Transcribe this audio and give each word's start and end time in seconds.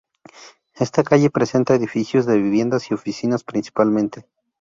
Esta 0.73 1.03
calle 1.03 1.29
presenta 1.29 1.75
edificios 1.75 2.25
de 2.25 2.35
viviendas 2.41 2.89
y 2.89 2.95
oficinas 2.95 3.43
principalmente. 3.43 4.25